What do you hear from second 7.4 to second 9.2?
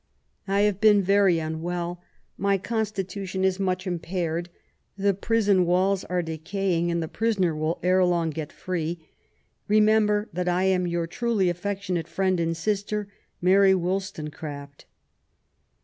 wiU ere long get free....